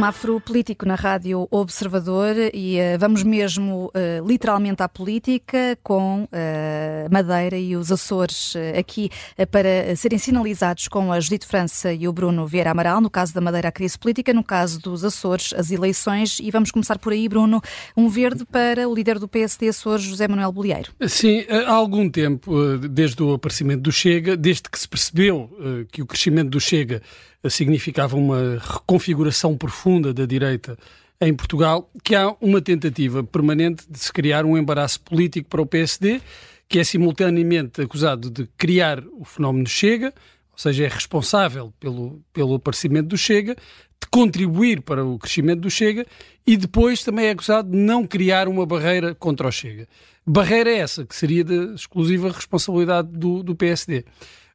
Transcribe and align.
semáforo 0.00 0.40
político 0.40 0.86
na 0.86 0.94
Rádio 0.94 1.46
Observador 1.50 2.34
e 2.54 2.78
uh, 2.78 2.98
vamos 2.98 3.22
mesmo 3.22 3.92
uh, 3.94 4.26
literalmente 4.26 4.82
à 4.82 4.88
política 4.88 5.78
com 5.82 6.22
uh, 6.24 7.12
Madeira 7.12 7.58
e 7.58 7.76
os 7.76 7.92
Açores 7.92 8.54
aqui 8.78 9.10
para 9.50 9.94
serem 9.96 10.18
sinalizados 10.18 10.88
com 10.88 11.12
a 11.12 11.20
Judite 11.20 11.46
França 11.46 11.92
e 11.92 12.08
o 12.08 12.12
Bruno 12.14 12.46
Vieira 12.46 12.70
Amaral. 12.70 12.98
No 13.02 13.10
caso 13.10 13.34
da 13.34 13.42
Madeira, 13.42 13.68
a 13.68 13.72
crise 13.72 13.98
política, 13.98 14.32
no 14.32 14.42
caso 14.42 14.80
dos 14.80 15.04
Açores, 15.04 15.52
as 15.54 15.70
eleições. 15.70 16.38
E 16.40 16.50
vamos 16.50 16.70
começar 16.70 16.98
por 16.98 17.12
aí, 17.12 17.28
Bruno. 17.28 17.60
Um 17.94 18.08
verde 18.08 18.46
para 18.46 18.88
o 18.88 18.94
líder 18.94 19.18
do 19.18 19.28
PSD 19.28 19.68
Açores, 19.68 20.02
José 20.02 20.26
Manuel 20.26 20.50
Bolieiro. 20.50 20.92
Sim, 21.06 21.44
há 21.66 21.72
algum 21.72 22.08
tempo, 22.08 22.78
desde 22.78 23.22
o 23.22 23.34
aparecimento 23.34 23.82
do 23.82 23.92
Chega, 23.92 24.34
desde 24.34 24.62
que 24.62 24.78
se 24.78 24.88
percebeu 24.88 25.50
que 25.92 26.00
o 26.00 26.06
crescimento 26.06 26.48
do 26.48 26.60
Chega 26.60 27.02
significava 27.48 28.16
uma 28.16 28.58
reconfiguração 28.60 29.56
profunda 29.56 29.89
da 29.98 30.26
direita 30.26 30.76
em 31.20 31.34
Portugal, 31.34 31.90
que 32.02 32.14
há 32.14 32.34
uma 32.40 32.60
tentativa 32.60 33.22
permanente 33.22 33.84
de 33.88 33.98
se 33.98 34.12
criar 34.12 34.44
um 34.44 34.56
embaraço 34.56 35.00
político 35.00 35.48
para 35.48 35.60
o 35.60 35.66
PSD, 35.66 36.20
que 36.68 36.78
é 36.78 36.84
simultaneamente 36.84 37.82
acusado 37.82 38.30
de 38.30 38.46
criar 38.56 39.02
o 39.18 39.24
fenómeno 39.24 39.66
Chega, 39.66 40.14
ou 40.52 40.58
seja, 40.58 40.84
é 40.84 40.88
responsável 40.88 41.72
pelo, 41.80 42.22
pelo 42.32 42.54
aparecimento 42.54 43.08
do 43.08 43.18
Chega, 43.18 43.54
de 43.54 44.08
contribuir 44.10 44.80
para 44.80 45.04
o 45.04 45.18
crescimento 45.18 45.60
do 45.60 45.70
Chega 45.70 46.06
e 46.46 46.56
depois 46.56 47.02
também 47.02 47.26
é 47.26 47.30
acusado 47.30 47.70
de 47.70 47.76
não 47.76 48.06
criar 48.06 48.48
uma 48.48 48.64
barreira 48.64 49.14
contra 49.14 49.46
o 49.46 49.52
Chega. 49.52 49.86
Barreira 50.26 50.70
essa 50.70 51.04
que 51.04 51.14
seria 51.14 51.44
de 51.44 51.74
exclusiva 51.74 52.30
responsabilidade 52.30 53.08
do, 53.08 53.42
do 53.42 53.54
PSD. 53.54 54.04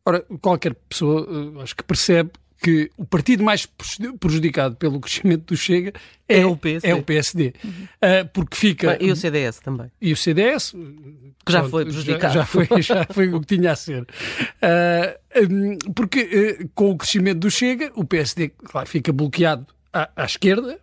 Ora, 0.06 0.22
qualquer 0.42 0.74
pessoa, 0.88 1.28
eh, 1.30 1.62
acho 1.64 1.76
que 1.76 1.84
percebe 1.84 2.32
que 2.62 2.90
o 2.98 3.06
partido 3.06 3.44
mais 3.44 3.68
prejudicado 4.20 4.76
pelo 4.76 5.00
crescimento 5.00 5.46
do 5.46 5.58
Chega 5.58 5.94
é, 6.28 6.40
é 6.40 6.46
o 6.46 6.56
PSD. 6.58 6.90
É 6.90 6.96
o 6.96 7.04
PSD. 7.04 7.54
Uhum. 7.64 7.72
Uh, 7.72 8.28
porque 8.34 8.58
fica... 8.58 8.98
E 9.00 9.12
o 9.12 9.16
CDS 9.16 9.60
também. 9.60 9.92
E 10.02 10.14
o 10.14 10.18
CDS... 10.18 10.74
Que 11.46 11.52
já 11.52 11.60
pronto, 11.60 11.72
foi 11.72 11.84
prejudicado. 11.86 12.34
Já, 12.34 12.40
já, 12.40 12.46
foi, 12.46 12.68
já 12.82 13.06
foi 13.06 13.34
o 13.34 13.40
que 13.40 13.56
tinha 13.56 13.72
a 13.72 13.76
ser. 13.76 14.02
Uh, 14.02 15.94
porque 15.94 16.60
uh, 16.62 16.70
com 16.74 16.92
o 16.92 16.98
crescimento 16.98 17.40
do 17.40 17.52
Chega, 17.52 17.92
o 17.96 18.04
PSD, 18.04 18.50
claro, 18.50 18.90
fica 18.90 19.14
bloqueado 19.14 19.68
à, 19.94 20.10
à 20.16 20.26
esquerda, 20.26 20.80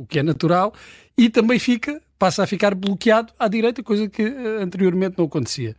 o 0.00 0.06
que 0.06 0.18
é 0.18 0.24
natural, 0.24 0.74
e 1.16 1.30
também 1.30 1.56
fica, 1.60 2.02
passa 2.18 2.42
a 2.42 2.46
ficar 2.48 2.74
bloqueado 2.74 3.32
à 3.38 3.46
direita, 3.46 3.80
coisa 3.80 4.08
que 4.08 4.22
anteriormente 4.60 5.14
não 5.16 5.26
acontecia. 5.26 5.76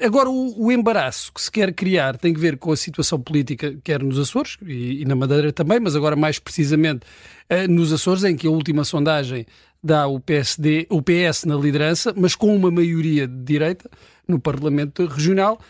Agora, 0.00 0.28
o, 0.28 0.72
embaraço 0.72 1.32
que 1.32 1.40
se 1.40 1.50
quer 1.50 1.72
criar 1.72 2.18
tem 2.18 2.34
que 2.34 2.40
ver 2.40 2.58
com 2.58 2.72
a 2.72 2.76
situação 2.76 3.20
política, 3.20 3.78
quer 3.84 4.02
nos 4.02 4.18
Açores 4.18 4.56
e, 4.66 5.04
na 5.04 5.14
Madeira 5.14 5.52
também, 5.52 5.78
mas 5.78 5.94
agora 5.94 6.16
mais 6.16 6.40
precisamente 6.40 7.06
uh, 7.48 7.70
nos 7.70 7.92
Açores, 7.92 8.24
em 8.24 8.36
que 8.36 8.48
a 8.48 8.50
última 8.50 8.82
sondagem 8.82 9.46
dá 9.82 10.08
o 10.08 10.18
PSD, 10.18 10.88
o 10.90 11.00
PS 11.00 11.44
na 11.44 11.54
liderança, 11.54 12.12
mas 12.16 12.34
com 12.34 12.54
uma 12.54 12.68
maioria 12.68 13.28
de 13.28 13.44
direita 13.44 13.88
no 14.26 14.40
Parlamento 14.40 15.06
Regional. 15.06 15.60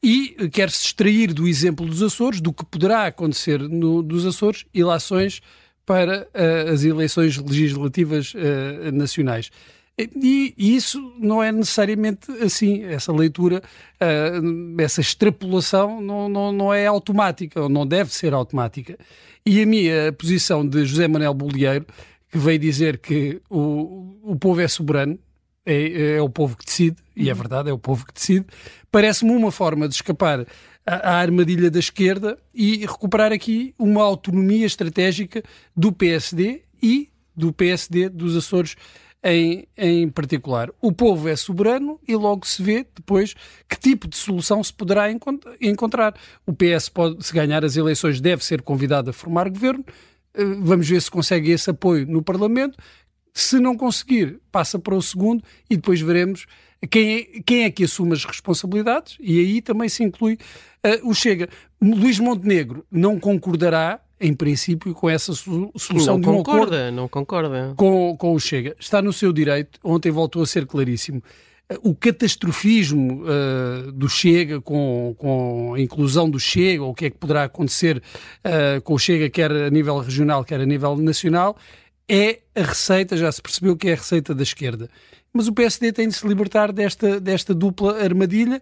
E 0.00 0.48
quer-se 0.52 0.86
extrair 0.86 1.32
do 1.32 1.48
exemplo 1.48 1.84
dos 1.84 2.00
Açores, 2.00 2.40
do 2.40 2.52
que 2.52 2.64
poderá 2.64 3.06
acontecer 3.06 3.58
no, 3.58 4.04
dos 4.04 4.24
Açores, 4.24 4.66
ilações 4.72 5.40
para 5.84 6.28
uh, 6.28 6.72
as 6.72 6.84
eleições 6.84 7.36
legislativas 7.38 8.34
uh, 8.34 8.92
nacionais. 8.92 9.50
E, 9.98 10.54
isso 10.56 11.12
não 11.18 11.42
é 11.42 11.50
necessariamente 11.50 12.30
assim. 12.40 12.84
Essa 12.84 13.12
leitura, 13.12 13.62
uh, 14.00 14.80
essa 14.80 15.00
extrapolação 15.00 16.00
não, 16.00 16.28
não, 16.28 16.52
não 16.52 16.74
é 16.74 16.86
automática, 16.86 17.62
ou 17.62 17.68
não 17.68 17.86
deve 17.86 18.14
ser 18.14 18.32
automática. 18.32 18.96
E 19.44 19.60
a 19.60 19.66
minha 19.66 20.12
posição 20.12 20.66
de 20.66 20.84
José 20.84 21.08
Manuel 21.08 21.34
Bolieiro, 21.34 21.86
que 22.30 22.38
veio 22.38 22.58
dizer 22.58 22.98
que 22.98 23.40
o, 23.50 24.18
o 24.22 24.36
povo 24.36 24.60
é 24.60 24.68
soberano, 24.68 25.18
é, 25.66 26.16
é 26.16 26.22
o 26.22 26.28
povo 26.30 26.56
que 26.56 26.64
decide, 26.64 26.96
e 27.16 27.28
é 27.28 27.32
uhum. 27.32 27.38
verdade, 27.38 27.70
é 27.70 27.72
o 27.72 27.78
povo 27.78 28.06
que 28.06 28.12
decide, 28.12 28.46
parece-me 28.90 29.32
uma 29.32 29.50
forma 29.50 29.88
de 29.88 29.94
escapar 29.94 30.46
à, 30.86 30.94
à 31.10 31.14
armadilha 31.16 31.70
da 31.70 31.78
esquerda 31.78 32.38
e 32.54 32.86
recuperar 32.86 33.32
aqui 33.32 33.74
uma 33.78 34.02
autonomia 34.02 34.66
estratégica 34.66 35.42
do 35.76 35.92
PSD 35.92 36.62
e 36.82 37.10
do 37.36 37.52
PSD 37.52 38.08
dos 38.08 38.36
Açores 38.36 38.76
em, 39.22 39.66
em 39.76 40.08
particular. 40.08 40.70
O 40.80 40.92
povo 40.92 41.28
é 41.28 41.36
soberano 41.36 41.98
e 42.06 42.14
logo 42.14 42.46
se 42.46 42.62
vê 42.62 42.86
depois 42.94 43.34
que 43.68 43.78
tipo 43.78 44.08
de 44.08 44.16
solução 44.16 44.62
se 44.62 44.72
poderá 44.72 45.10
encontrar. 45.60 46.14
O 46.46 46.52
PS, 46.52 46.88
pode, 46.88 47.24
se 47.24 47.32
ganhar 47.32 47.64
as 47.64 47.76
eleições, 47.76 48.20
deve 48.20 48.44
ser 48.44 48.62
convidado 48.62 49.10
a 49.10 49.12
formar 49.12 49.48
governo. 49.48 49.84
Eh, 50.34 50.44
vamos 50.60 50.88
ver 50.88 51.02
se 51.02 51.10
consegue 51.10 51.50
esse 51.50 51.70
apoio 51.70 52.06
no 52.06 52.22
Parlamento. 52.22 52.78
Se 53.34 53.58
não 53.58 53.76
conseguir, 53.76 54.40
passa 54.50 54.78
para 54.78 54.94
o 54.94 55.02
segundo 55.02 55.42
e 55.68 55.76
depois 55.76 56.00
veremos 56.00 56.46
quem 56.90 57.16
é, 57.16 57.22
quem 57.44 57.64
é 57.64 57.70
que 57.70 57.84
assume 57.84 58.12
as 58.12 58.24
responsabilidades 58.24 59.16
e 59.20 59.38
aí 59.38 59.60
também 59.60 59.88
se 59.88 60.04
inclui 60.04 60.34
uh, 60.84 61.08
o 61.08 61.14
Chega. 61.14 61.48
Luís 61.80 62.18
Montenegro 62.18 62.86
não 62.90 63.18
concordará 63.18 64.00
em 64.20 64.34
princípio, 64.34 64.92
com 64.94 65.08
essa 65.08 65.32
solução 65.32 66.14
não 66.14 66.20
de 66.20 66.28
um 66.28 66.36
concorda, 66.36 66.76
acordo 66.76 66.96
não 66.96 67.08
concorda. 67.08 67.74
Com, 67.76 68.16
com 68.16 68.34
o 68.34 68.40
Chega. 68.40 68.74
Está 68.78 69.00
no 69.00 69.12
seu 69.12 69.32
direito, 69.32 69.78
ontem 69.82 70.10
voltou 70.10 70.42
a 70.42 70.46
ser 70.46 70.66
claríssimo. 70.66 71.22
O 71.82 71.94
catastrofismo 71.94 73.24
uh, 73.24 73.92
do 73.92 74.08
Chega, 74.08 74.60
com, 74.60 75.14
com 75.18 75.74
a 75.74 75.80
inclusão 75.80 76.28
do 76.28 76.40
Chega, 76.40 76.82
ou 76.82 76.90
o 76.90 76.94
que 76.94 77.06
é 77.06 77.10
que 77.10 77.18
poderá 77.18 77.44
acontecer 77.44 77.98
uh, 77.98 78.80
com 78.82 78.94
o 78.94 78.98
Chega, 78.98 79.28
quer 79.28 79.52
a 79.52 79.70
nível 79.70 79.98
regional, 79.98 80.44
quer 80.44 80.60
a 80.60 80.66
nível 80.66 80.96
nacional, 80.96 81.56
é 82.08 82.40
a 82.54 82.62
receita, 82.62 83.16
já 83.16 83.30
se 83.30 83.42
percebeu 83.42 83.76
que 83.76 83.88
é 83.88 83.92
a 83.92 83.96
receita 83.96 84.34
da 84.34 84.42
esquerda. 84.42 84.88
Mas 85.32 85.46
o 85.46 85.52
PSD 85.52 85.92
tem 85.92 86.08
de 86.08 86.14
se 86.14 86.26
libertar 86.26 86.72
desta, 86.72 87.20
desta 87.20 87.54
dupla 87.54 88.02
armadilha, 88.02 88.60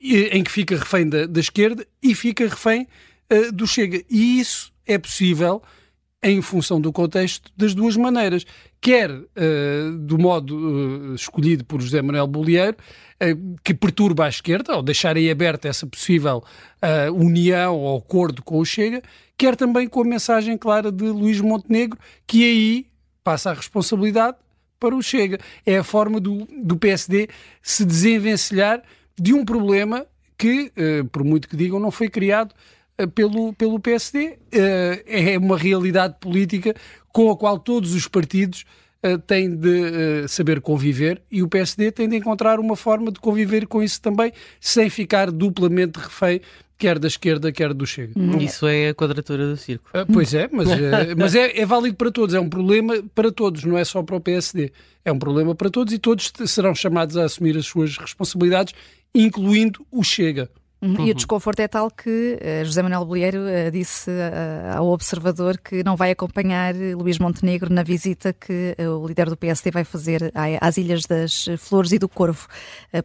em 0.00 0.44
que 0.44 0.50
fica 0.50 0.76
refém 0.76 1.08
da, 1.08 1.26
da 1.26 1.40
esquerda 1.40 1.84
e 2.02 2.14
fica 2.14 2.44
refém 2.44 2.86
uh, 3.32 3.50
do 3.52 3.66
Chega. 3.66 4.02
E 4.08 4.38
isso 4.38 4.73
é 4.86 4.98
possível 4.98 5.62
em 6.24 6.40
função 6.40 6.80
do 6.80 6.90
contexto 6.90 7.52
das 7.54 7.74
duas 7.74 7.96
maneiras. 7.96 8.46
Quer 8.80 9.10
uh, 9.10 9.98
do 10.00 10.18
modo 10.18 10.56
uh, 10.56 11.14
escolhido 11.14 11.64
por 11.66 11.82
José 11.82 12.00
Manuel 12.00 12.26
Bolieiro, 12.26 12.76
uh, 12.76 13.56
que 13.62 13.74
perturba 13.74 14.24
a 14.24 14.28
esquerda, 14.30 14.74
ou 14.74 14.82
deixar 14.82 15.18
aí 15.18 15.30
aberta 15.30 15.68
essa 15.68 15.86
possível 15.86 16.42
união 17.14 17.78
ou 17.78 17.96
acordo 17.96 18.42
com 18.42 18.58
o 18.58 18.64
Chega, 18.64 19.02
quer 19.38 19.56
também 19.56 19.88
com 19.88 20.02
a 20.02 20.04
mensagem 20.04 20.56
clara 20.56 20.92
de 20.92 21.04
Luís 21.04 21.40
Montenegro, 21.40 21.98
que 22.26 22.44
aí 22.44 22.86
passa 23.22 23.50
a 23.50 23.54
responsabilidade 23.54 24.36
para 24.78 24.94
o 24.94 25.02
Chega. 25.02 25.38
É 25.64 25.78
a 25.78 25.84
forma 25.84 26.20
do, 26.20 26.46
do 26.62 26.76
PSD 26.76 27.28
se 27.62 27.86
desenvencilhar 27.86 28.82
de 29.18 29.32
um 29.32 29.46
problema 29.46 30.06
que, 30.36 30.70
por 31.10 31.24
muito 31.24 31.48
que 31.48 31.56
digam, 31.56 31.80
não 31.80 31.90
foi 31.90 32.10
criado 32.10 32.54
pelo, 33.14 33.52
pelo 33.54 33.80
PSD. 33.80 34.38
Eh, 34.52 35.32
é 35.34 35.38
uma 35.38 35.56
realidade 35.56 36.16
política 36.20 36.74
com 37.12 37.30
a 37.30 37.36
qual 37.36 37.58
todos 37.58 37.94
os 37.94 38.06
partidos 38.08 38.64
eh, 39.02 39.18
têm 39.18 39.54
de 39.54 40.26
saber 40.28 40.60
conviver 40.60 41.22
e 41.30 41.42
o 41.42 41.48
PSD 41.48 41.92
tem 41.92 42.08
de 42.08 42.16
encontrar 42.16 42.58
uma 42.58 42.76
forma 42.76 43.10
de 43.10 43.20
conviver 43.20 43.66
com 43.66 43.82
isso 43.82 44.00
também, 44.00 44.32
sem 44.60 44.88
ficar 44.88 45.30
duplamente 45.30 45.98
refém 45.98 46.40
quer 46.76 46.98
da 46.98 47.06
esquerda, 47.06 47.52
quer 47.52 47.72
do 47.72 47.86
Chega. 47.86 48.12
Hum. 48.16 48.38
Isso 48.38 48.66
é 48.66 48.88
a 48.88 48.94
quadratura 48.94 49.46
do 49.46 49.56
círculo. 49.56 50.06
pois 50.12 50.34
é, 50.34 50.48
mas, 50.52 50.68
mas 51.16 51.34
é, 51.34 51.60
é, 51.60 51.66
válido 51.66 51.96
para 51.96 52.10
todos, 52.10 52.34
é 52.34 52.40
um 52.40 52.48
problema 52.48 53.02
para 53.14 53.30
todos, 53.30 53.64
não 53.64 53.78
é 53.78 53.84
só 53.84 54.02
para 54.02 54.16
o 54.16 54.20
PSD. 54.20 54.72
É 55.04 55.12
um 55.12 55.18
problema 55.18 55.54
para 55.54 55.70
todos 55.70 55.92
e 55.92 55.98
todos 55.98 56.32
serão 56.46 56.74
chamados 56.74 57.16
a 57.16 57.24
assumir 57.24 57.56
as 57.56 57.66
suas 57.66 57.96
responsabilidades, 57.96 58.74
incluindo 59.14 59.86
o 59.90 60.02
Chega. 60.02 60.50
Uhum. 60.84 61.06
E 61.06 61.10
o 61.10 61.14
desconforto 61.14 61.60
é 61.60 61.66
tal 61.66 61.90
que 61.90 62.38
uh, 62.38 62.64
José 62.64 62.82
Manuel 62.82 63.06
Bolheiro 63.06 63.38
uh, 63.38 63.70
disse 63.70 64.10
uh, 64.10 64.76
ao 64.76 64.88
Observador 64.88 65.56
que 65.56 65.82
não 65.82 65.96
vai 65.96 66.10
acompanhar 66.10 66.74
Luís 66.74 67.18
Montenegro 67.18 67.72
na 67.72 67.82
visita 67.82 68.34
que 68.34 68.76
o 68.78 69.06
líder 69.06 69.30
do 69.30 69.36
PSD 69.36 69.70
vai 69.70 69.84
fazer 69.84 70.30
às 70.60 70.76
Ilhas 70.76 71.06
das 71.06 71.46
Flores 71.58 71.92
e 71.92 71.98
do 71.98 72.08
Corvo. 72.08 72.46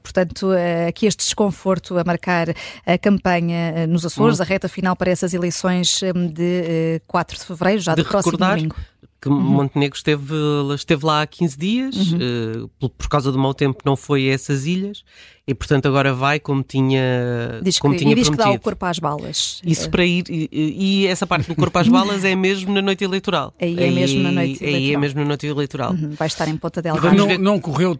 portanto, 0.03 0.49
aqui 0.87 1.05
este 1.05 1.23
desconforto 1.23 1.97
a 1.97 2.03
marcar 2.03 2.47
a 2.85 2.97
campanha 2.97 3.87
nos 3.87 4.05
Açores, 4.05 4.39
uhum. 4.39 4.45
a 4.45 4.47
reta 4.47 4.67
final 4.67 4.95
para 4.95 5.11
essas 5.11 5.33
eleições 5.33 6.01
de 6.33 7.01
4 7.07 7.37
de 7.37 7.45
fevereiro, 7.45 7.81
já 7.81 7.95
de 7.95 8.03
do 8.03 8.09
próximo 8.09 8.37
domingo 8.37 8.75
que 9.21 9.27
uhum. 9.27 9.35
Montenegro 9.35 9.97
esteve, 9.97 10.33
esteve 10.73 11.05
lá 11.05 11.21
há 11.21 11.27
15 11.27 11.57
dias, 11.57 11.95
uhum. 11.95 12.63
uh, 12.63 12.67
por, 12.79 12.89
por, 12.89 13.09
causa 13.09 13.31
do 13.31 13.37
mau 13.37 13.53
tempo 13.53 13.79
não 13.85 13.95
foi 13.95 14.29
a 14.29 14.33
essas 14.33 14.65
ilhas, 14.65 15.03
e 15.45 15.53
portanto 15.53 15.87
agora 15.87 16.13
vai 16.13 16.39
como 16.39 16.63
tinha, 16.63 17.59
diz 17.61 17.79
como 17.79 17.93
que, 17.93 17.99
tinha 17.99 18.13
e 18.13 18.15
diz 18.15 18.29
prometido. 18.29 18.47
que 18.47 18.53
dá 18.53 18.57
o 18.57 18.61
corpo 18.61 18.85
às 18.85 18.97
balas. 18.97 19.61
Isso 19.65 19.87
é. 19.87 19.89
para 19.89 20.05
ir, 20.05 20.23
e, 20.29 20.49
e, 20.51 21.07
essa 21.07 21.27
parte 21.27 21.47
do 21.47 21.55
corpo 21.55 21.77
às 21.77 21.87
balas 21.89 22.23
é 22.23 22.33
mesmo 22.33 22.73
na 22.73 22.81
noite 22.81 23.03
eleitoral. 23.03 23.53
Aí 23.59 23.77
é 23.77 23.91
mesmo 23.91 24.23
na 24.23 24.31
noite 24.31 24.63
eleitoral. 24.63 24.75
Aí 24.75 24.93
é 24.93 24.97
mesmo 24.97 25.19
na 25.19 25.27
noite 25.27 25.47
eleitoral. 25.47 25.91
Uhum. 25.91 26.11
Vai 26.11 26.27
estar 26.27 26.47
em 26.47 26.55
Ponta 26.55 26.81
dela. 26.81 26.99
Não, 27.13 27.27
ver... 27.27 27.39
não 27.39 27.59
correu 27.59 27.99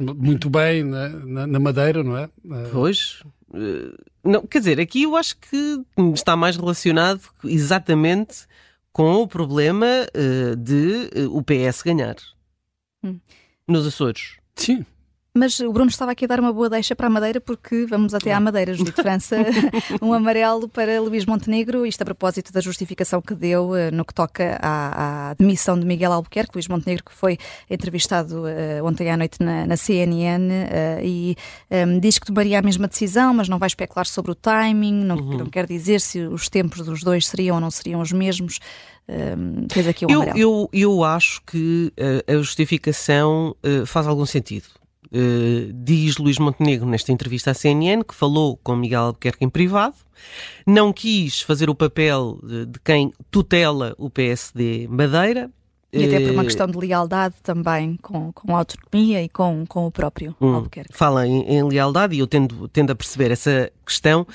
muito 0.00 0.50
bem 0.50 0.82
na, 0.82 1.08
na, 1.08 1.46
na 1.46 1.58
Madeira, 1.60 2.02
não 2.02 2.16
é? 2.16 2.24
Eh, 2.24 2.68
pois. 2.72 3.22
Uh, 3.50 3.96
não, 4.24 4.46
quer 4.46 4.58
dizer, 4.58 4.80
aqui 4.80 5.04
eu 5.04 5.16
acho 5.16 5.36
que 5.36 5.80
está 6.14 6.36
mais 6.36 6.56
relacionado 6.56 7.20
exatamente 7.44 8.46
com 8.98 9.22
o 9.22 9.28
problema 9.28 9.86
uh, 9.86 10.56
de 10.56 11.08
uh, 11.16 11.36
o 11.36 11.40
PS 11.40 11.82
ganhar 11.82 12.16
hum. 13.00 13.20
nos 13.64 13.86
Açores. 13.86 14.38
Sim. 14.56 14.84
Mas 15.34 15.60
o 15.60 15.72
Bruno 15.72 15.90
estava 15.90 16.12
aqui 16.12 16.24
a 16.24 16.28
dar 16.28 16.40
uma 16.40 16.52
boa 16.52 16.68
deixa 16.68 16.96
para 16.96 17.06
a 17.06 17.10
Madeira, 17.10 17.40
porque 17.40 17.86
vamos 17.86 18.14
até 18.14 18.32
à 18.32 18.40
Madeira, 18.40 18.74
Judite 18.74 18.96
França, 19.02 19.36
um 20.02 20.12
amarelo 20.12 20.68
para 20.68 21.00
Luís 21.00 21.24
Montenegro, 21.26 21.86
isto 21.86 22.02
a 22.02 22.04
propósito 22.04 22.52
da 22.52 22.60
justificação 22.60 23.20
que 23.20 23.34
deu 23.34 23.70
uh, 23.70 23.92
no 23.92 24.04
que 24.04 24.14
toca 24.14 24.58
à, 24.60 25.30
à, 25.30 25.34
demissão 25.34 25.78
de 25.78 25.86
Miguel 25.86 26.12
Albuquerque, 26.12 26.52
Luís 26.54 26.66
Montenegro, 26.66 27.04
que 27.04 27.12
foi 27.12 27.38
entrevistado 27.70 28.42
uh, 28.42 28.84
ontem 28.84 29.10
à 29.10 29.16
noite 29.16 29.40
na, 29.40 29.66
na 29.66 29.76
CNN 29.76 30.48
uh, 30.48 31.04
e 31.04 31.36
um, 31.70 31.74
ehm, 31.74 32.00
diz 32.00 32.18
que 32.18 32.26
tomaria 32.26 32.58
a 32.58 32.62
mesma 32.62 32.88
decisão, 32.88 33.32
mas 33.32 33.48
não 33.48 33.58
vai 33.58 33.68
especular 33.68 34.06
sobre 34.06 34.32
o 34.32 34.34
timing, 34.34 35.04
não, 35.04 35.16
uhum. 35.16 35.38
não 35.38 35.46
quer 35.46 35.66
dizer 35.66 36.00
se 36.00 36.20
os 36.20 36.48
tempos 36.48 36.84
dos 36.84 37.02
dois 37.02 37.26
seriam 37.26 37.56
ou 37.56 37.60
não 37.60 37.70
seriam 37.70 38.00
os 38.00 38.12
mesmos. 38.12 38.58
Um, 39.08 39.66
ehm, 39.70 39.88
aqui 39.88 40.04
o 40.04 40.10
eu, 40.10 40.22
eu, 40.34 40.70
eu 40.72 41.04
acho 41.04 41.40
que 41.46 41.92
a 42.26 42.34
justificação 42.34 43.54
faz 43.86 44.06
algum 44.06 44.26
sentido. 44.26 44.77
Uh, 45.10 45.72
diz 45.72 46.18
Luís 46.18 46.38
Montenegro 46.38 46.86
nesta 46.86 47.10
entrevista 47.10 47.50
à 47.50 47.54
CNN 47.54 48.04
que 48.04 48.14
falou 48.14 48.58
com 48.62 48.76
Miguel 48.76 49.02
Albuquerque 49.02 49.44
em 49.44 49.48
privado, 49.48 49.96
não 50.66 50.92
quis 50.92 51.40
fazer 51.40 51.70
o 51.70 51.74
papel 51.74 52.38
de, 52.42 52.66
de 52.66 52.80
quem 52.80 53.12
tutela 53.30 53.94
o 53.96 54.10
PSD 54.10 54.86
Madeira. 54.88 55.50
E 55.90 56.04
até 56.04 56.20
por 56.20 56.32
uma 56.32 56.42
eh, 56.42 56.44
questão 56.44 56.66
de 56.66 56.76
lealdade 56.76 57.36
também 57.42 57.96
com, 58.02 58.30
com 58.32 58.54
a 58.54 58.58
autonomia 58.58 59.22
e 59.22 59.28
com, 59.28 59.64
com 59.66 59.86
o 59.86 59.90
próprio 59.90 60.36
hum, 60.38 60.54
Albuquerque. 60.54 60.92
Fala 60.92 61.26
em, 61.26 61.40
em, 61.44 61.66
lealdade 61.66 62.14
e 62.14 62.18
eu 62.18 62.26
tendo, 62.26 62.68
tendo 62.68 62.90
a 62.90 62.94
perceber 62.94 63.30
essa 63.30 63.72
questão. 63.86 64.26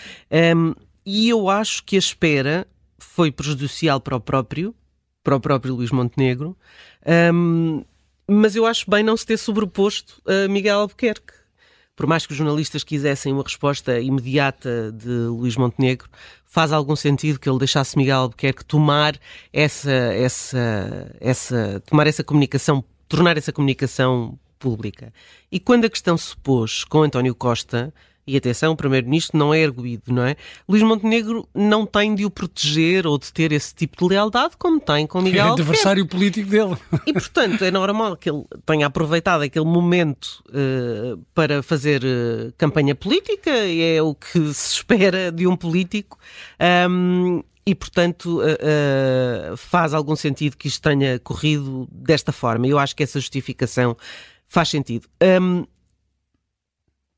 Um, 0.55 0.73
e 1.05 1.29
eu 1.29 1.49
acho 1.49 1.83
que 1.83 1.95
a 1.95 1.99
espera 1.99 2.67
foi 2.97 3.31
prejudicial 3.31 3.99
para 3.99 4.15
o 4.15 4.19
próprio, 4.19 4.73
para 5.23 5.35
o 5.35 5.39
próprio 5.39 5.75
Luís 5.75 5.91
Montenegro. 5.91 6.57
Um, 7.31 7.83
mas 8.27 8.55
eu 8.55 8.65
acho 8.65 8.89
bem 8.89 9.03
não 9.03 9.17
se 9.17 9.25
ter 9.25 9.37
sobreposto 9.37 10.21
a 10.25 10.47
Miguel 10.47 10.79
Albuquerque. 10.79 11.33
Por 11.95 12.07
mais 12.07 12.25
que 12.25 12.31
os 12.31 12.37
jornalistas 12.37 12.83
quisessem 12.83 13.31
uma 13.31 13.43
resposta 13.43 13.99
imediata 13.99 14.91
de 14.91 15.09
Luís 15.27 15.55
Montenegro, 15.55 16.09
faz 16.43 16.71
algum 16.71 16.95
sentido 16.95 17.39
que 17.39 17.47
ele 17.47 17.59
deixasse 17.59 17.97
Miguel 17.97 18.17
Albuquerque 18.21 18.65
tomar 18.65 19.15
essa, 19.51 19.91
essa, 19.91 21.15
essa, 21.19 21.83
tomar 21.85 22.07
essa 22.07 22.23
comunicação, 22.23 22.83
tornar 23.07 23.37
essa 23.37 23.51
comunicação 23.51 24.39
pública. 24.57 25.13
E 25.51 25.59
quando 25.59 25.85
a 25.85 25.89
questão 25.89 26.17
se 26.17 26.35
pôs 26.37 26.83
com 26.83 27.03
António 27.03 27.35
Costa, 27.35 27.93
e 28.25 28.37
atenção, 28.37 28.71
o 28.71 28.75
Primeiro-Ministro 28.75 29.37
não 29.37 29.53
é 29.53 29.59
erguido, 29.59 30.13
não 30.13 30.23
é? 30.23 30.35
Luís 30.67 30.81
Montenegro 30.81 31.47
não 31.53 31.85
tem 31.85 32.15
de 32.15 32.25
o 32.25 32.29
proteger 32.29 33.05
ou 33.05 33.17
de 33.17 33.31
ter 33.33 33.51
esse 33.51 33.75
tipo 33.75 33.97
de 33.97 34.13
lealdade 34.13 34.55
como 34.57 34.79
tem 34.79 35.05
com 35.05 35.19
Miguel 35.21 35.47
É 35.47 35.51
adversário 35.51 36.07
político 36.07 36.49
dele. 36.49 36.77
E, 37.05 37.13
portanto, 37.13 37.63
é 37.63 37.71
normal 37.71 38.15
que 38.15 38.29
ele 38.29 38.45
tenha 38.65 38.87
aproveitado 38.87 39.41
aquele 39.41 39.65
momento 39.65 40.43
uh, 40.49 41.17
para 41.33 41.61
fazer 41.61 42.01
uh, 42.03 42.53
campanha 42.57 42.95
política, 42.95 43.51
e 43.51 43.97
é 43.97 44.01
o 44.01 44.15
que 44.15 44.39
se 44.53 44.75
espera 44.75 45.31
de 45.31 45.45
um 45.45 45.55
político. 45.55 46.17
Um, 46.89 47.43
e, 47.65 47.73
portanto, 47.75 48.41
uh, 48.41 49.57
faz 49.57 49.93
algum 49.93 50.15
sentido 50.15 50.57
que 50.57 50.67
isto 50.67 50.81
tenha 50.81 51.19
corrido 51.19 51.87
desta 51.91 52.31
forma. 52.31 52.67
Eu 52.67 52.77
acho 52.77 52.95
que 52.95 53.03
essa 53.03 53.19
justificação 53.19 53.97
faz 54.47 54.69
sentido. 54.69 55.07
Um, 55.41 55.65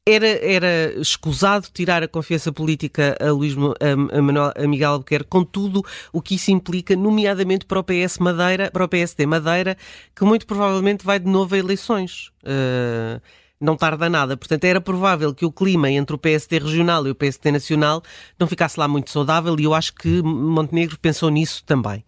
era, 0.07 0.27
era 0.27 0.99
escusado 0.99 1.67
tirar 1.73 2.03
a 2.03 2.07
confiança 2.07 2.51
política 2.51 3.17
a, 3.19 3.31
Luís, 3.31 3.55
a, 3.57 4.17
a, 4.17 4.21
Manuel, 4.21 4.53
a 4.55 4.67
Miguel 4.67 4.91
Albuquerque 4.91 5.27
com 5.27 5.43
tudo 5.43 5.83
o 6.13 6.21
que 6.21 6.35
isso 6.35 6.51
implica, 6.51 6.95
nomeadamente 6.95 7.65
para 7.65 7.79
o 7.79 7.83
PS 7.83 8.19
Madeira, 8.19 8.69
para 8.69 8.85
o 8.85 8.87
PSD 8.87 9.25
Madeira, 9.25 9.75
que 10.15 10.23
muito 10.23 10.45
provavelmente 10.45 11.03
vai 11.03 11.19
de 11.19 11.27
novo 11.27 11.55
a 11.55 11.57
eleições. 11.57 12.31
Uh, 12.43 13.19
não 13.59 13.75
tarda 13.75 14.07
nada. 14.09 14.37
Portanto, 14.37 14.63
era 14.65 14.79
provável 14.79 15.33
que 15.33 15.45
o 15.45 15.51
clima 15.51 15.89
entre 15.89 16.15
o 16.15 16.19
PSD 16.19 16.59
regional 16.59 17.07
e 17.07 17.09
o 17.09 17.15
PSD 17.15 17.51
nacional 17.51 18.03
não 18.37 18.47
ficasse 18.47 18.79
lá 18.79 18.87
muito 18.87 19.09
saudável 19.09 19.55
e 19.59 19.63
eu 19.63 19.73
acho 19.73 19.93
que 19.95 20.21
Montenegro 20.21 20.99
pensou 20.99 21.29
nisso 21.29 21.63
também. 21.65 22.03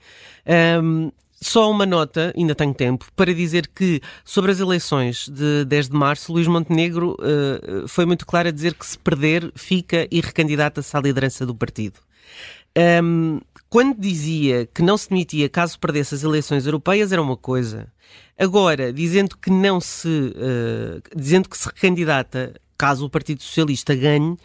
Um, 0.84 1.12
só 1.40 1.70
uma 1.70 1.86
nota, 1.86 2.34
ainda 2.36 2.56
tenho 2.56 2.74
tempo, 2.74 3.06
para 3.16 3.34
dizer 3.34 3.68
que 3.68 4.02
sobre 4.26 4.52
as 4.52 4.60
eleições 4.60 5.28
de 5.30 5.66
10 5.66 5.90
de 5.90 5.96
março, 5.96 6.34
Luís 6.34 6.48
Montenegro 6.48 7.16
uh, 7.20 7.88
foi 7.88 8.06
muito 8.06 8.26
claro 8.26 8.48
a 8.48 8.52
dizer 8.52 8.74
que 8.74 8.86
se 8.86 8.98
perder, 8.98 9.52
fica 9.56 10.08
e 10.10 10.20
recandidata-se 10.20 10.96
à 10.98 11.00
liderança 11.00 11.46
do 11.46 11.54
partido. 11.54 12.00
Um, 13.04 13.40
quando 13.70 14.00
dizia 14.00 14.66
que 14.68 14.82
não 14.82 14.98
se 14.98 15.10
demitia 15.10 15.50
caso 15.50 15.80
perdesse 15.80 16.16
as 16.16 16.24
eleições 16.24 16.66
europeias, 16.66 17.12
era 17.12 17.22
uma 17.22 17.38
coisa. 17.38 17.92
Agora, 18.38 18.94
dizendo 18.94 19.38
que 19.38 19.50
não 19.50 19.82
se. 19.82 20.08
Uh, 20.08 21.02
dizendo 21.16 21.50
que 21.50 21.58
se 21.58 21.68
recandidata 21.68 22.54
caso 22.78 23.06
o 23.06 23.10
Partido 23.10 23.42
Socialista 23.42 23.96
ganhe, 23.96 24.38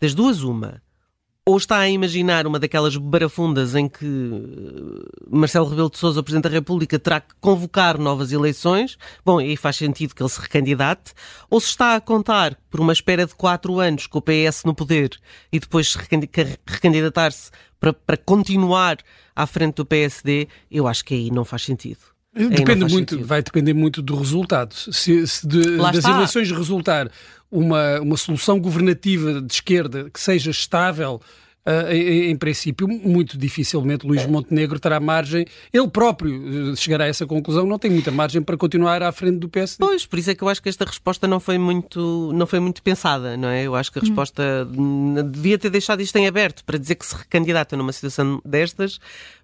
das 0.00 0.14
duas, 0.14 0.42
uma 0.42 0.80
ou 1.46 1.56
está 1.56 1.78
a 1.78 1.88
imaginar 1.88 2.46
uma 2.46 2.58
daquelas 2.58 2.96
barafundas 2.96 3.74
em 3.74 3.88
que 3.88 4.04
eh, 4.04 5.26
Marcelo 5.30 5.68
Rebelo 5.68 5.90
de 5.90 5.98
Sousa, 5.98 6.22
Presidente 6.22 6.44
da 6.44 6.50
República, 6.50 6.98
terá 6.98 7.20
que 7.20 7.34
convocar 7.40 7.98
novas 7.98 8.30
eleições, 8.32 8.98
bom, 9.24 9.38
aí 9.38 9.56
faz 9.56 9.76
sentido 9.76 10.14
que 10.14 10.22
ele 10.22 10.28
se 10.28 10.40
recandidate, 10.40 11.12
ou 11.48 11.60
se 11.60 11.68
está 11.68 11.96
a 11.96 12.00
contar 12.00 12.56
por 12.70 12.80
uma 12.80 12.92
espera 12.92 13.26
de 13.26 13.34
quatro 13.34 13.78
anos 13.80 14.06
com 14.06 14.18
o 14.18 14.22
PS 14.22 14.64
no 14.64 14.74
poder 14.74 15.18
e 15.50 15.58
depois 15.58 15.96
recandidatar-se 16.66 17.50
para, 17.78 17.92
para 17.92 18.16
continuar 18.16 18.98
à 19.34 19.46
frente 19.46 19.76
do 19.76 19.86
PSD, 19.86 20.46
eu 20.70 20.86
acho 20.86 21.04
que 21.04 21.14
aí 21.14 21.30
não 21.30 21.44
faz 21.44 21.62
sentido. 21.62 22.09
Depende 22.32 22.80
muito, 22.80 23.14
sentido. 23.14 23.26
vai 23.26 23.42
depender 23.42 23.74
muito 23.74 24.00
do 24.00 24.14
resultado. 24.16 24.74
Se, 24.74 25.26
se 25.26 25.46
de, 25.46 25.76
das 25.78 25.96
está. 25.96 26.10
eleições 26.10 26.50
resultar 26.50 27.10
uma, 27.50 28.00
uma 28.00 28.16
solução 28.16 28.60
governativa 28.60 29.40
de 29.42 29.52
esquerda 29.52 30.08
que 30.10 30.20
seja 30.20 30.50
estável, 30.50 31.20
Uh, 31.60 31.92
em, 31.92 32.30
em, 32.30 32.36
princípio, 32.36 32.88
muito 32.88 33.36
dificilmente 33.36 34.06
Luís 34.06 34.24
Montenegro 34.24 34.80
terá 34.80 34.98
margem, 34.98 35.44
ele 35.70 35.88
próprio 35.88 36.74
chegará 36.74 37.04
a 37.04 37.06
essa 37.06 37.26
conclusão, 37.26 37.66
não 37.66 37.78
tem 37.78 37.90
muita 37.90 38.10
margem 38.10 38.40
para 38.40 38.56
continuar 38.56 39.02
à 39.02 39.12
frente 39.12 39.36
do 39.36 39.46
PSD. 39.46 39.76
Pois, 39.84 40.06
por 40.06 40.18
isso 40.18 40.30
é 40.30 40.34
que 40.34 40.42
eu 40.42 40.48
acho 40.48 40.62
que 40.62 40.70
esta 40.70 40.86
resposta 40.86 41.28
não 41.28 41.38
foi 41.38 41.58
muito, 41.58 42.32
não 42.32 42.46
foi 42.46 42.60
muito 42.60 42.82
pensada, 42.82 43.36
não 43.36 43.48
é? 43.48 43.64
Eu 43.64 43.74
acho 43.74 43.92
que 43.92 43.98
a 43.98 44.00
hum. 44.00 44.06
resposta 44.06 44.42
hum. 44.74 45.16
devia 45.30 45.58
ter 45.58 45.68
deixado 45.68 46.00
isto 46.00 46.16
em 46.16 46.26
aberto 46.26 46.64
para 46.64 46.78
dizer 46.78 46.94
que 46.94 47.04
se 47.04 47.14
recandidata 47.14 47.76
numa 47.76 47.92
situação 47.92 48.40
destas 48.42 48.98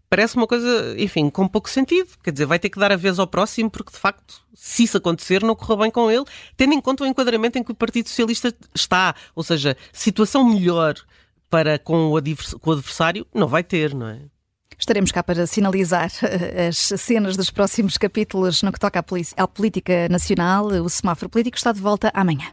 parece 0.09 0.37
uma 0.37 0.47
coisa, 0.47 0.95
enfim, 0.99 1.31
com 1.31 1.47
pouco 1.49 1.69
sentido. 1.69 2.09
Quer 2.23 2.33
dizer, 2.33 2.47
vai 2.47 2.59
ter 2.59 2.71
que 2.71 2.79
dar 2.79 2.93
a 2.93 2.97
vez 2.97 3.19
ao 3.19 3.27
próximo, 3.27 3.71
porque 3.71 3.93
de 3.93 3.99
facto, 3.99 4.41
se 4.55 4.85
isso 4.85 4.97
acontecer, 4.97 5.43
não 5.43 5.55
correu 5.55 5.79
bem 5.79 5.91
com 5.91 6.11
ele, 6.11 6.25
tendo 6.57 6.75
em 6.75 6.81
conta 6.81 7.05
o 7.05 7.07
enquadramento 7.07 7.59
em 7.59 7.63
que 7.63 7.73
o 7.73 7.75
Partido 7.75 8.09
Socialista 8.09 8.55
está. 8.75 9.15
Ou 9.35 9.43
seja, 9.43 9.77
situação 9.93 10.45
melhor 10.45 10.95
para 11.49 11.79
com 11.79 12.11
o, 12.11 12.17
adversário 12.17 13.27
não 13.35 13.47
vai 13.47 13.63
ter, 13.63 13.95
não 13.95 14.09
é? 14.09 14.21
Estaremos 14.79 15.11
cá 15.11 15.23
para 15.23 15.47
sinalizar 15.47 16.11
eh, 16.23 16.69
as 16.69 16.77
cenas 16.77 17.35
dos 17.35 17.51
próximos 17.51 17.97
capítulos 17.97 18.63
no 18.63 18.71
que 18.71 18.79
toca 18.79 18.99
à, 18.99 19.49
política 19.49 20.07
nacional. 20.11 20.67
O 20.67 20.89
semáforo 20.91 21.31
político 21.31 21.57
está 21.57 21.73
de 21.73 21.81
volta 21.81 22.11
amanhã. 22.13 22.53